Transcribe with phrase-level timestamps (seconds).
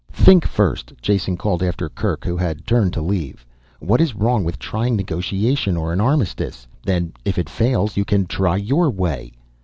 [0.13, 3.45] "Think first," Jason called after Kerk, who had turned to leave.
[3.79, 6.65] "What is wrong with trying negotiation or an armistice?
[6.83, 9.31] Then, if that fails, you can try your way."